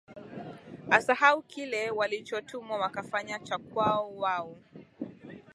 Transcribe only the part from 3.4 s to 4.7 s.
kwao wao